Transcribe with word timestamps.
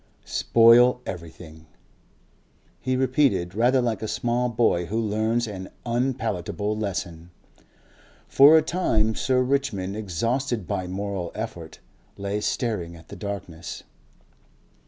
"Spoil 0.25 0.99
everything," 1.05 1.67
he 2.79 2.95
repeated, 2.97 3.53
rather 3.53 3.81
like 3.83 4.01
a 4.01 4.07
small 4.07 4.49
boy 4.49 4.87
who 4.87 4.99
learns 4.99 5.45
an 5.45 5.69
unpalatable 5.85 6.75
lesson. 6.75 7.29
For 8.27 8.57
a 8.57 8.63
time 8.63 9.13
Sir 9.13 9.43
Richmond, 9.43 9.95
exhausted 9.95 10.67
by 10.67 10.87
moral 10.87 11.31
effort, 11.35 11.81
lay 12.17 12.41
staring 12.41 12.95
at 12.95 13.09
the 13.09 13.15
darkness. 13.15 13.83